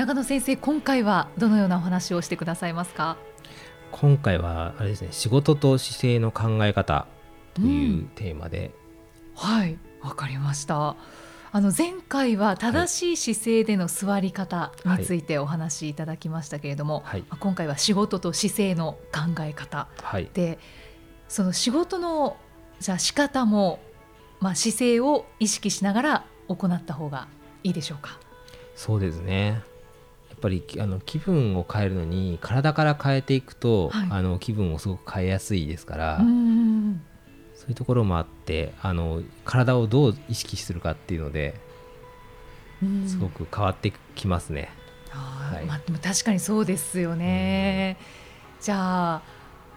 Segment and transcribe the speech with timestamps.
[0.00, 3.18] 中野先生今回はどのようなお話をしてくださいますか？
[3.92, 7.06] 今回はあれですね仕事と姿勢の考え方
[7.52, 8.70] というテーマで、
[9.32, 10.96] うん、はいわかりました。
[11.52, 20.58] あの前回は正しい姿勢での座り方についてお話しいただきましたけれども、はい、今回は仕事と姿勢の考え方、はい、で
[21.28, 22.38] その仕事の
[22.78, 23.80] じゃあ仕方も、
[24.40, 27.28] まあ、姿勢を意識しながら行った方が
[27.62, 28.18] いいでしょうか？
[28.74, 29.60] そうですね
[30.40, 36.24] ぱりあの気分を変えるのに体から変えていくと、はい、あの気分をすごく変えやすいですからそ
[37.66, 41.54] ういうところもあってあの体をどう意識するかっていうので
[43.06, 44.70] すごく変わってきますね。
[45.10, 45.66] はい。
[45.66, 47.98] まあ、でも確かにそうですよね。
[48.60, 49.22] じゃあ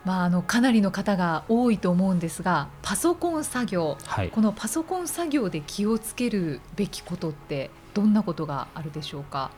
[0.05, 9.51] まあ、あのかなりの方が多いと思うんですがパソコン作業、はい、このパソコン作業で気をつけるべきことってどんなことがあるでしょうか？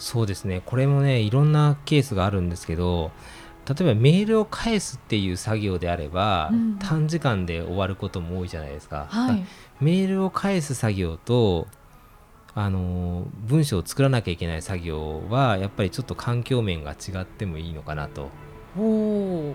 [0.00, 0.62] そうですね。
[0.64, 3.12] これもねいろんなケースがあるんですけど
[3.68, 9.06] 例えばメールを返すっていう作業であれば、うん、短時間で終わることも多いじゃないですか。
[9.08, 9.44] はい、
[9.80, 11.68] メールを返す作業と
[12.54, 18.30] あの文章を作らなきゃいけない作業はやっぱりちょっと環境面が違ってもいいのかなと。
[18.76, 19.54] は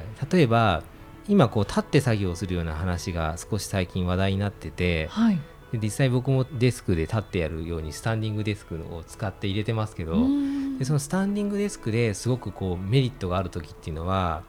[0.00, 0.82] い、例えば
[1.28, 5.38] 今こう立って作業するような話が少し最近話題になってて、はい、
[5.72, 10.26] で実際僕もデスクで立ってやるようにスタンディングデスクを使って入れてますけど
[10.78, 14.42] でそのスタンディングデスクですごくこうメリットがある時っていうのは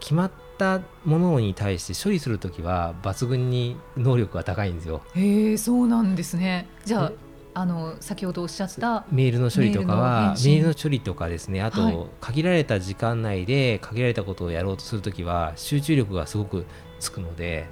[0.00, 5.02] 決まったものに対して処理する時は抜群に能力が高いんですよ。
[5.14, 6.66] へえそうなんですね。
[6.84, 7.12] じゃあ
[7.52, 16.64] あの先ほどおっしゃったメールの処理とかはメールの処理とかですねあと、はい、限られた時間内で限られたことをやろうとするときは集中力がすごく
[17.00, 17.66] つくので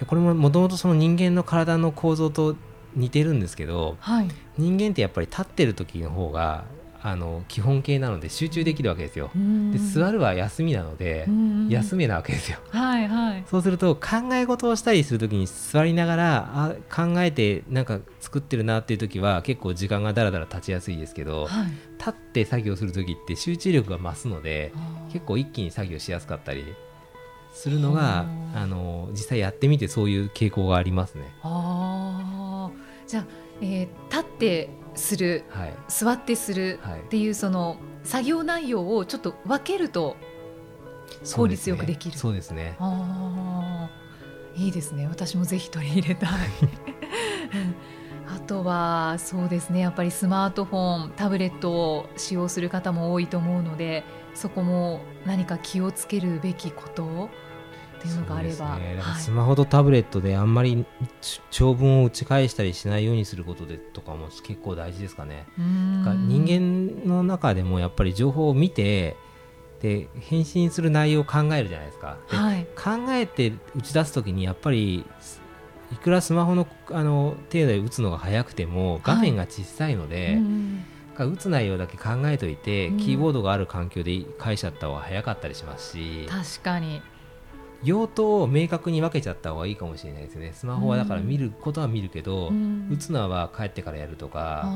[0.00, 2.56] でこれももともとその人間の体の構造と
[2.96, 4.28] 似てるんですけど、はい、
[4.58, 6.64] 人間ってやっぱり立ってる時の方が
[7.02, 9.30] あの基本形なので集中できるわけですよ。
[9.70, 11.28] で座るは休みなので
[11.68, 12.58] 休めなわけですよ。
[12.70, 21.66] はいはい、そうすると考え事をしたりする時に座りながらあ考えてなんか作ってるなっていう時は結構時間がだらだら経ちやすいですけど、はい、
[21.98, 24.72] 立って作業する時って集中力が増すので
[25.12, 26.64] 結構一気に作業しやすかったり
[27.56, 31.34] するのがあの実際やってみてそういう傾向がありますね。
[31.42, 32.70] あ
[33.06, 33.26] じゃあ、
[33.62, 40.16] えー、立ってする、はい、座ってするっていうその作業内容をちょっと分けると
[41.34, 42.18] 効率よくできる。
[42.18, 42.74] そうですね。
[42.76, 43.90] すねあ
[44.54, 45.06] いいですね。
[45.06, 46.30] 私もぜひ取り入れたい。
[48.46, 57.28] あとはそうですねやっぱりスマートフォンタブレットを使用する方も多いと思うのでそこも何か気をつけるべきこと
[57.98, 60.86] っていうのがあれば、ねはい、スマホとタブレットであんまり
[61.50, 65.48] 長文を打ち返したりしないようにすることでとかも結構大事ですかね。
[65.56, 69.16] 人間の中でもやっぱり情報を見て
[69.82, 72.16] で返信する内容を考えるじゃないですか。
[72.28, 75.04] はい、考えて打ち出す時にやっぱり
[75.92, 80.38] いくらスマホのあの程度で打つのが早くても画面が小さいので、
[81.14, 86.26] はい、打つ内容だけ考えといて、キーボードがある環境で返しちゃった方が早かったりしますし。
[86.28, 87.02] 確かに
[87.84, 90.52] 用途を明確に分けちゃった方がいいかもしれないですね。
[90.54, 94.68] スマホはだから見ることは見るけど、うん、打つのは帰ってからやるとか。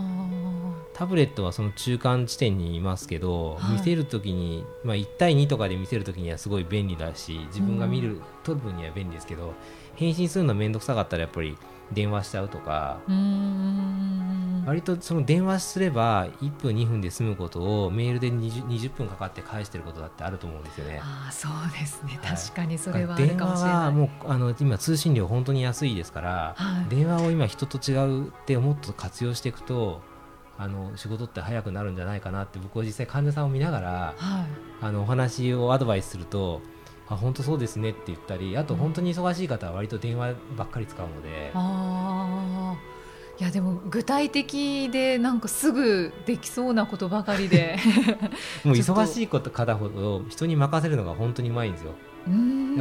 [0.92, 9.54] タブレットはその中間地点にいますけど、はい、見せるときに、まあ、1対2とかで見せるときにはすごい便利だし自分が見る、うん、撮る分には便利ですけど
[9.94, 11.56] 返信するの面倒くさかったらやっぱり
[11.92, 13.00] 電話しちゃうとか
[14.66, 21.00] 割とその電話すれば1分2分で済むことをメールで 20, 20分かかって返してることだってあると思うんですよね。
[21.02, 23.16] あそうですね、はい、確かにそれは。
[23.16, 30.02] 電話はもうあの今通信料本当に安いですから、はい、電話を今人と違うってもっと活用していくと
[30.58, 34.46] あの仕事って早くなるんじゃないかなって僕は実際患者さんを見ながら、はい、
[34.82, 36.60] あのお話をアドバイスすると
[37.10, 41.50] あ本当そうですねって言ったりあと本当に忙しい方は割と電話ばっかり使うので。
[41.54, 42.76] あ
[43.38, 47.78] いやでも具体的でなんかすぐできそうなことばかりで。
[48.64, 51.92] もう忙しいこと方ほど人に任せるのが本当にうまいんですよ。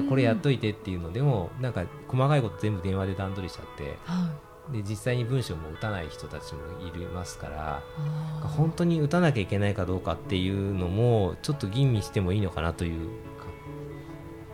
[0.10, 4.30] これやっといてっていうのでもなんか細かいこと全部電話で段取りしちゃって、は
[4.70, 7.82] い、で実際に文章も打たない人たちもいますから。
[8.42, 13.10] 本当に打たなきゃいけないかどうかっていうのもちょっと吟味してもいいのかなという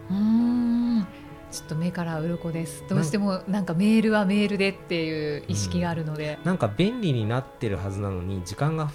[0.09, 1.07] うん。
[1.51, 2.83] ちょっと目から鱗です。
[2.89, 8.91] どうしてもなんかメールはメールでっていう意識があるので、うん、なんか便利になってるはずなのに時間が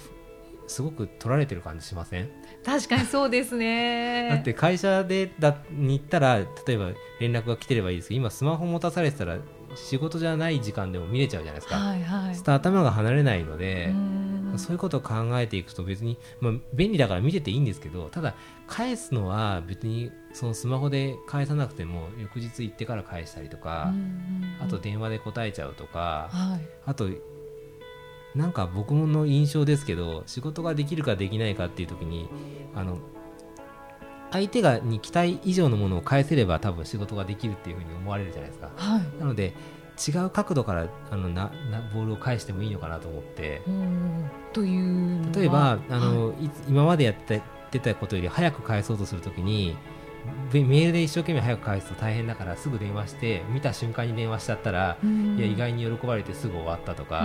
[0.67, 2.29] すごく取られてる感じしません？
[2.63, 4.29] 確かにそうですね。
[4.31, 9.37] だって会社でだに行ったら例えば連絡が来てればいいですけど今スマホ持たされてたら
[9.75, 13.93] 仕事じゃない時間でも見れちゃうじゃないですか、はいはい、すと頭が離れないので
[14.57, 18.35] そういうことを考えていくと別に、まあ、便利だから見てていいんですけどただ
[18.67, 23.93] 返すのは別にそのスマホで返さなくても翌日行ってから返したりとか
[24.61, 27.09] あと電話で答えちゃうとか、はい、あと
[28.35, 32.29] なんか僕の印象ですけど仕事ができるかできないかっていう時に
[32.73, 32.99] あの
[34.31, 38.71] 相手がに期待以上のものを返せれば多分仕事ができるっていうふうに思われるじゃないですか。
[38.77, 39.53] はい、なので
[40.07, 43.61] 違う角度からあのななボールを返してもいいのかなと思って。
[44.53, 49.77] という例えばあの、はい、今までやって出たことより早く返そうとするときに
[50.53, 57.23] メールで一生懸命早く返すと大変だからすぐ電話して見た瞬間に電話しちゃったら、いや意外に喜ばれてすぐ終わったとか。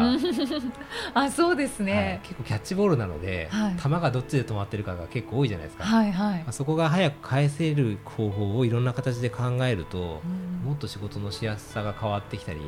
[1.14, 10.20] あそうですね、はい、結構キャッチボールなので、はい、球がどっちで止まってるかが結構多いじゃないですか、はいはい、そこが早く返せる方法をいろんな形で考えると、
[10.64, 12.60] もっと仕事のしやすさが変わってきたり。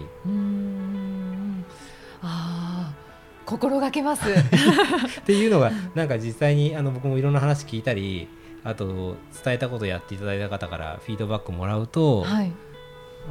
[2.23, 2.93] あ
[3.49, 4.29] 心がけます。
[4.29, 8.29] っていうのがなんか実際にあの僕もいろんな話聞いたり
[8.69, 12.53] あと伝えたことやっていただいた方からフィードバックもらうと、はい、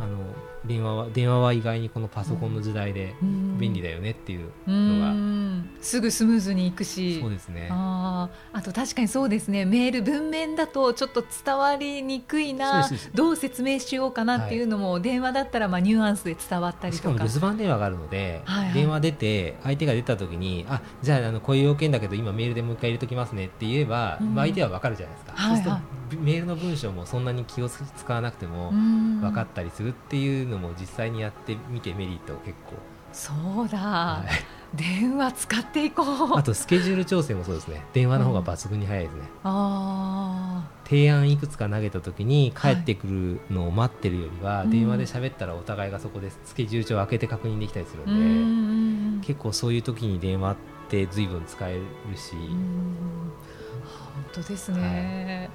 [0.01, 0.17] あの
[0.65, 5.67] 電話は電話は意外にこのパソコンの時代で便利だよねっていうのが。
[5.81, 7.19] すぐスムーズにいくし。
[7.21, 7.69] そうですね。
[7.71, 9.65] ああと確かにそうですね。
[9.65, 12.89] メール文面だとちょっと伝わりにくいな。
[13.13, 16.97] どう説明しようかなっていうのも、はい、電話だったらまあニュアンスで伝わったりとか。
[16.97, 32.73] しかも留守番電話があるので、はいはい、電話出て相手が出た時にあじゃああのこういう要件だけど今メールでもう一回入れときますねって言えば、うん、まあ、相手は分かるじゃないですか、はいはい、そうするとメールの文章もそんなに気を使わなくても分かったりするっていうのも実際にやってみてメリット結構。
[33.13, 33.33] そ
[33.63, 34.25] うだ、は
[34.73, 36.37] い、電話使っていこう。
[36.37, 37.83] あとスケジュール調整もそうですね。
[37.93, 50.55] 電話の方が抜群に早いですね、うん、あ提案いくつか投げた時に帰ってくるのを待ってるよりは、はい、電話で喋ったらお互いがそこでスケジュール帳を開けて確認できたりするので結構そういう時に電話っ
[50.89, 51.81] て随分使える
[52.17, 52.35] し。
[52.35, 55.49] 本当ですね、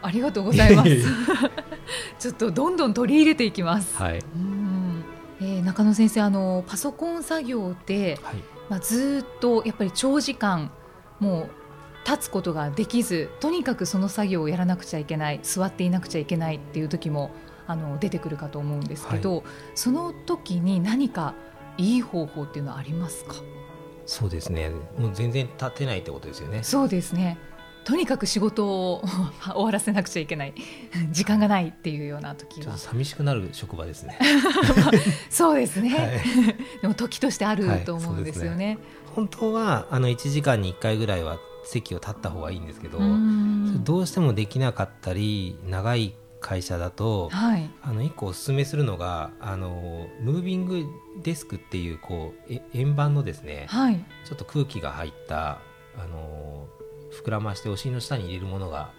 [0.00, 0.10] はい。
[0.10, 0.90] ありがとうございます。
[2.18, 3.96] ちょっとどんどん取り入れていきます。
[3.96, 4.18] はい。
[4.18, 5.04] うん。
[5.40, 8.36] えー、中野先生あのパソコン作業で、はい、
[8.68, 10.70] まあずっとやっぱり長時間
[11.18, 17.32] もう立つことができずとにかくその作業をやらなくちゃいけない座っていなくちゃいけないっていう時も
[17.66, 19.44] あの出てくるかと思うんですけど、はい、
[19.74, 21.34] その時に何か
[21.76, 23.34] いい方法っていうのはありますか？
[24.06, 24.70] そうですね。
[24.98, 26.62] もう全然立てないってことですよね。
[26.62, 27.38] そうですね
[27.84, 29.04] とにかく仕事を
[29.44, 30.54] 終わらせなくちゃいけない。
[31.10, 32.76] 時間がないっていうような時は。
[32.76, 34.18] 寂しくなる職場ですね。
[35.30, 36.20] そうですね、はい、
[36.82, 38.64] でも時としてあると思うんですよね。
[38.66, 38.78] はいね、
[39.14, 42.98] 本当はあの1時間に1回ぐらいは席を立った方がいいんですけど
[43.84, 50.84] どうしてもできなかったり長い会社だと、はい、あの1個おすすめするのがあのムービング
[51.22, 55.60] デスクっていうこう円盤のですね、はい、ちょっと空気が入った
[55.96, 56.66] あの
[57.12, 58.90] 膨らましてお尻の下に入れるものが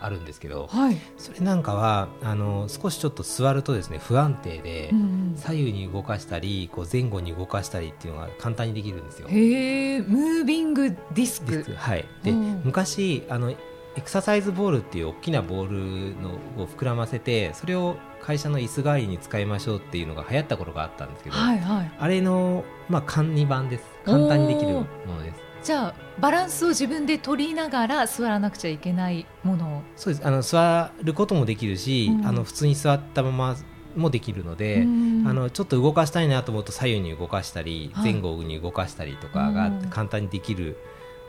[0.00, 4.92] あるんですけど、はい、それなんかはあの少しちょっと座るとですね不安定で、
[5.36, 9.28] 左右に動かしたりこう前後に動かしたりっていうのが簡単にできるんですよ。
[9.28, 11.74] へえムービングディスク。
[11.76, 12.04] はい。
[12.22, 23.84] で、昔あのエクササイズボールっていう大きなボールのを膨らませてそれを会社の椅子代わりに使いましょうっていうのが流行った頃があったんですけど、はいはい、あれの、まあ、簡易版です。
[24.04, 25.47] 簡単にできるものです。
[25.62, 30.26] じゃあバランスを自分で取りながら座らなくちゃいけないものそうです。
[30.26, 33.56] あの座ることもできるし、うん、あの普通に座ったまま
[33.96, 40.76] もできるので、うん、あのちょっと動かしたいなと思うと左右に動かしたり、はい、前後に動かしたりとかが簡単にできる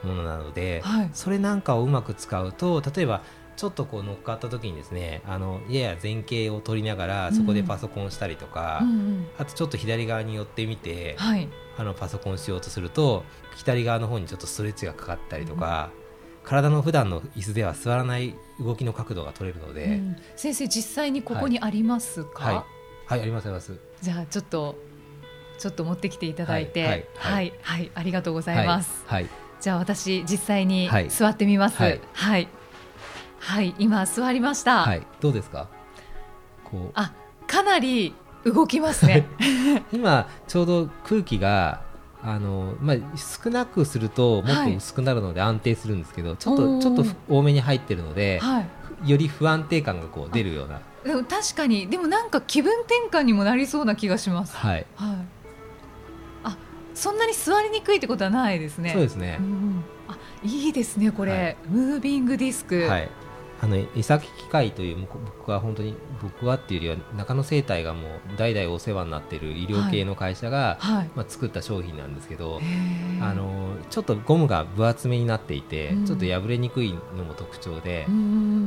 [0.03, 3.21] ものなので、はい、それなんかをうまく使うと例えば
[3.59, 13.25] ちょっとこう乗っかった時にですねあのやや前傾を取りながらそこでパソコンしたりとか、うんうん、あとちょっと左側に寄ってみて、はい、あのパソコンしようとすると
[13.57, 15.91] 左側の方にちょっとストレッチがかかったりとか、
[16.41, 22.63] うん、体の普段の椅子では座らない動きの角度が取れるので、うん、先生実際にここにありますか、はい、はい、
[23.07, 23.77] はい、ありますあります。
[24.01, 24.77] じゃあちょっと
[25.57, 29.03] ちょっと持ってきていただいて、はい、はい、はい、ありがとうございます。
[29.05, 29.27] はい、
[29.59, 31.77] じゃあ私実際に座ってみます。
[32.13, 32.47] はい、
[33.39, 34.83] はいはい今座りました。
[34.83, 35.67] はいどうですか？
[36.63, 36.91] こう。
[36.93, 37.13] あ
[37.47, 39.25] かなり動きますね。
[39.91, 41.81] 今ちょうど空気が
[42.21, 48.65] あのまあ、少なくするともっと薄くなるので安定するんですけど、はい、ちょっとちょっと多めに入ってるので、は
[49.05, 50.81] い、より不安定感がこう出るような。
[51.05, 54.53] でも確かにでもなんか気分転換にもなりそうな気がします。
[54.57, 55.15] はい、はい、
[56.43, 56.57] あ
[56.93, 58.91] そんなに座りにくいってことはないですね。
[58.91, 62.85] そうですね、うん、あいいですねこれ、はい、ムービングディスク。
[62.87, 63.09] はい
[63.61, 72.61] あの伊崎機械という僕は本当に僕はっていうよりは中野生態がもう代々お世話になっている医療系の会社が、はい、まあ、作った商品なんですけど
[73.21, 78.05] あのちょっとゴムが分厚めになっていて、ちょっと破れにくいのも特徴で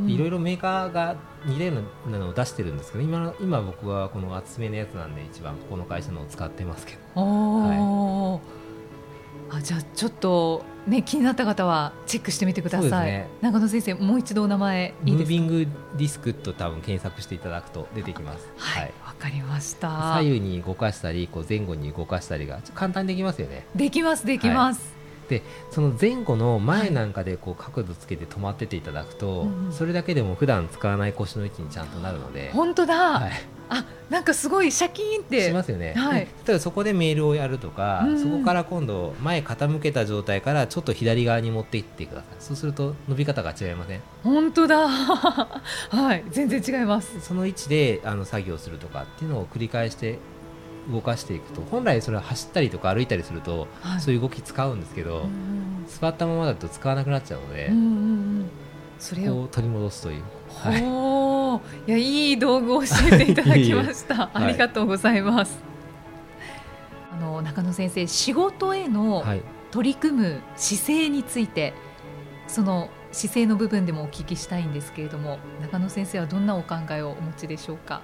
[0.07, 1.73] いろいろメーカーが似たよ
[2.07, 7.21] うなのを出してるんですけど今今僕はこの厚めのやつなんで一番ここの会社のを使ってますけど。
[7.21, 8.63] はい。
[9.55, 18.49] あじゃあちょっとね気になった方はチェックしてみてください、ね、中野先生もう一度お名前いいムービングディスクと多分検索していただくと出てきます。
[18.57, 19.89] はいわ、はい、かりました。
[20.17, 23.67] 左右に動かしたりこう前後に動かしたりが簡単にできますよね。
[23.75, 24.87] できますできます、は
[25.27, 25.31] い。
[25.31, 32.51] でその前後の前なんかでこう角度つけて止まってていただくと、はい、それだけでも普段使わない腰の位置にちゃんとなるので。
[32.53, 33.31] 本当だ、はい、
[33.69, 35.47] あなんかすごいシャキーンって。
[35.49, 42.35] しますよね、はい、例えばそこでメールをやるとか、うん、そこから今度前傾けた状態からちょっと左側に持っていってください。
[42.39, 44.01] そうすると伸び方が違いません？
[44.23, 44.87] 本当だ。
[44.89, 46.25] はい。
[46.31, 47.21] 全然違います。
[47.21, 50.19] その位置であの作業するとかっていうのを繰り返して
[50.91, 55.27] 動かしていくと本来それは走ったりとか歩いたりすると、はい、そういう動き使うんですけど、
[55.89, 57.79] 座ったままだと使わなくなっちゃうので、うんう
[58.43, 58.51] ん、
[58.99, 59.49] それを。
[59.51, 60.23] 取り戻すという。
[60.49, 60.83] はい、
[61.87, 64.31] いやいい道具を教えていただきました。
[64.35, 65.59] ありがとうございます。
[67.13, 69.25] あの中野先生、仕事への
[69.71, 71.73] 取り組む姿勢について、
[72.47, 78.01] その姿勢の部分でもお聞きしたいんですけれども、中野先生はどんなお考えをお持ちでしょうか？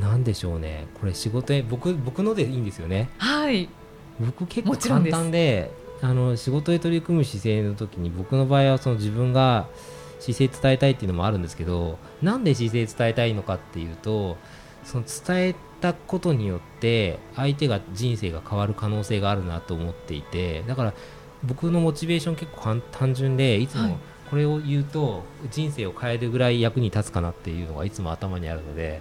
[0.00, 0.86] なんでしょうね。
[1.00, 3.08] これ仕事へ僕僕のでいいんですよね。
[3.18, 3.68] はい。
[4.20, 5.70] 僕結構簡単で、
[6.00, 9.66] あの仕事へ取り組む姿勢の時に僕の場合はその自分が
[10.20, 14.36] 姿勢伝えたいっていうのもあるんですけどなんで姿勢伝えたいのかっていうと
[14.84, 20.94] その伝えたことによって相手が人生が変わる可能性があるなと思っていてだから
[21.42, 23.98] 僕のモチベーション結構単純でいつも
[24.28, 29.00] これを言うと人生を変えるぐらい役に立つかなっていうのがいつも頭にあるので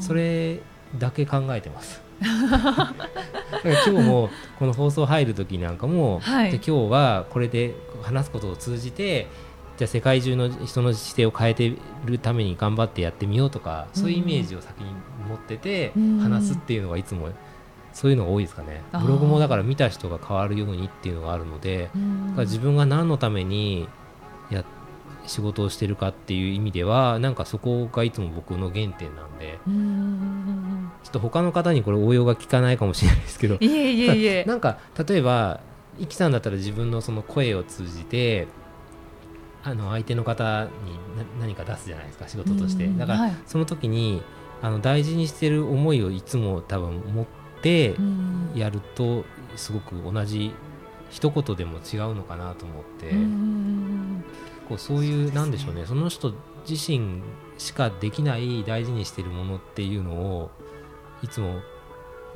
[0.00, 0.60] それ
[0.98, 2.02] だけ考えてます。
[2.20, 9.28] 今日もこの放送入る時なんかも、はい、で今日はこれで話すことを通じて
[9.78, 11.72] じゃあ世界中の人の姿勢を変えて
[12.04, 14.90] るために頑張ってやってみようとか、そういうイメージを先に
[15.28, 17.28] 持ってて話すっていうのがいつも
[17.92, 18.82] そういうのが多いですかね。
[19.00, 23.88] ブログもだから見た人が変わるようにっていうのがあるので、だから自分が何のために
[24.50, 24.64] や
[25.28, 29.58] 仕事をしてるかっていう意味ではなんかそこがいつも僕の原点なんで
[31.04, 34.44] ちょっと他の方にこれ応用が効かないかもしれないですけどいえいえいえ。
[34.48, 35.60] なんか例えば
[36.00, 38.48] イキさんだったら自分のその声を通じて
[39.62, 40.70] あの相手の方に
[41.40, 42.88] 何か出すじゃないですか仕事として。
[42.88, 44.22] だからその時に
[44.62, 47.26] あの大事にしてる思いをいつも多分持っ
[47.62, 47.94] て
[48.54, 49.24] やると
[49.56, 50.52] すごく同じ
[51.10, 53.12] 一言でも違うのかなと思って。
[54.68, 56.34] こうそういうなんでしょうねその人
[56.68, 57.22] 自身
[57.56, 60.50] しかできない大事にしてるものっていうのを
[61.22, 61.60] いつも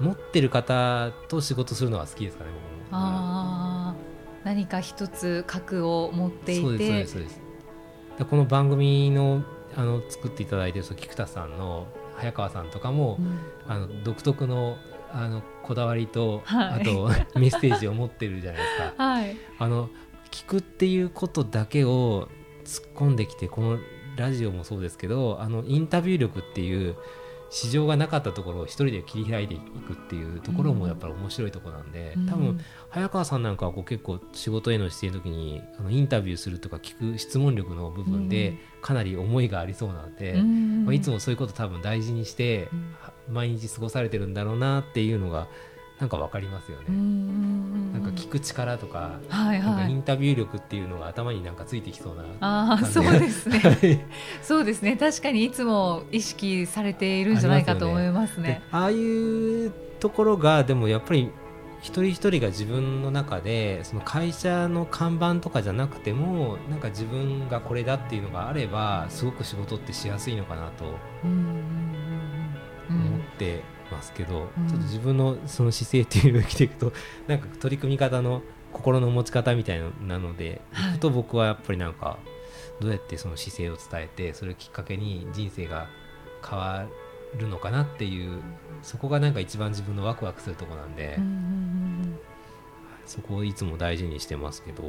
[0.01, 2.51] 持ってる方と仕事するのが好きですかね
[2.91, 4.12] 僕も。
[4.45, 7.07] あ何か一つ核を持っていて。
[8.29, 9.43] この番組の
[9.75, 14.77] あの作っていただいてる菊田さんの早川さんとかも、うん、あの独特の
[15.11, 17.09] あのこだわりと、はい、あと
[17.39, 19.05] メッセージを持ってるじゃないですか。
[19.05, 19.89] はい、あの
[20.31, 22.29] 聞くっていうことだけを
[22.65, 23.79] 突っ込んできてこの
[24.17, 26.97] ラジオもそうですけどあのインタビュー力っていう
[27.53, 42.71] 市場がなかったところを一人で切り開いていくっていうところもやっぱり面白いところなんで、うん、多分早川さんなんかはこう結構仕事への姿勢の時にあのインタビューするとか聞く質問力の部分でかなり思いがありそうなので、うん、まあ、いつもそういうこと多分大事にして
[43.29, 45.47] 毎日過ごされてるんだろうなっていうのが
[46.03, 46.87] なんかわかりますよね。
[46.89, 54.05] なんか聞く力とか、はいはい、なんかインタビュー力っていうのが頭になんかついてきそうなああ、そうですね。
[54.43, 54.97] そうですね。
[54.97, 58.63] 確かにいつも意識されているんじゃないかと思いますね。
[58.73, 61.31] あ、ね、あいうところがでもやっぱり
[61.83, 70.85] 一人一人が自分の中でその会社の看板とかじゃなくてもなんか自分がこれだっていうのがあればすごく仕事ってしやすいのかなと
[71.23, 71.82] 思
[73.43, 76.93] ってますけど、うん、ちょっと自分のその姿勢っていうのを生きていくと
[77.29, 82.19] なんか取り組み方の心の持ち方みたいなので、はい、と僕はやっぱりなんか
[82.81, 85.89] どうやってその姿勢を伝えてそれをきっかけに人生が
[86.49, 86.87] 変わ
[87.37, 88.41] るのかなっていう
[88.83, 92.19] そこがなんか一番自分のワクワクするとこなんで、うんうんうん、
[93.07, 94.83] そこをいつも大事にしてますけど、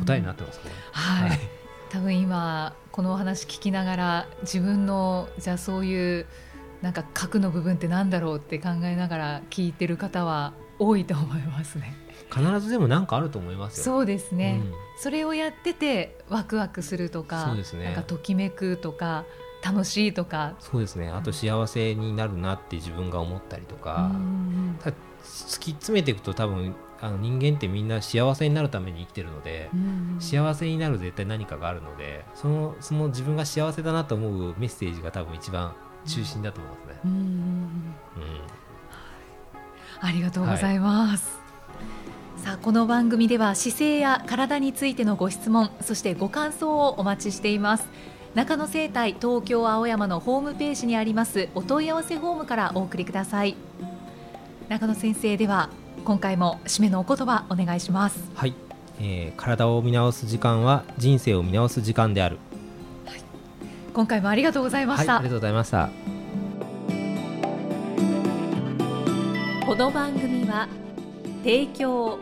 [0.00, 0.70] 答えになってますね？
[0.92, 1.40] はい、はい、
[1.90, 6.26] 多分今このお話聞きながら自分のじゃあそういう
[6.82, 11.94] なんか核の部分ってなんだろうって考えながら聞いてる方は多いと思いますね。
[12.30, 13.84] 必ずでも何かあると思いますよ。
[13.84, 14.60] そうですね。
[14.62, 17.84] うん、それをやっててワクワクするとか、そうですね。
[17.84, 19.24] なんかときめくとか。
[19.64, 35.74] 楽しいとかそうですねあと幸せになるなって自分が思ったりとか、うん、突き詰めていくと多分あの人間ってみんな幸せになるために生きてるので、うん、幸せになる絶対何かがあるのでそのその自分が幸せだなと思うメッセージが多分一番
[36.06, 37.00] 中心だと思いますね。
[37.04, 37.94] うん、うん、
[40.00, 41.30] ありがとうございます。
[41.34, 41.42] はい
[42.42, 47.86] さあこの番組では姿勢や体についてのご質問そしてご感想をお待ちしています。
[48.34, 53.54] 中野生態東京青山のホームページにありますお問い合わせフォームからお送りください。
[54.68, 55.70] 中野先生では
[56.04, 58.18] 今回も締めのお言葉お願いします。
[58.34, 58.54] はい、
[58.98, 62.51] えー、体を見直す時間は人生を見直す時間である、はい、
[63.92, 65.90] 今回もありがとうございました、はい、ありがとうございました
[69.66, 70.68] この番組は
[71.42, 72.18] 提供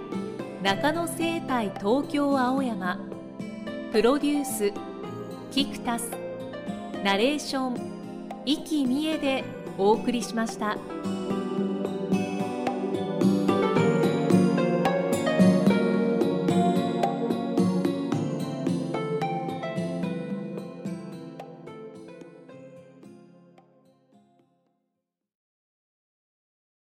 [0.63, 2.99] 中野生態東京青山
[3.93, 4.73] プロデュース
[5.51, 6.11] キクタス
[7.03, 9.45] ナレーション生きみえで
[9.79, 10.77] お送りしました。